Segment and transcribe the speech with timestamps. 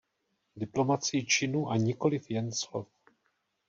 [0.55, 2.87] Diplomacii činů a nikoliv jen slov.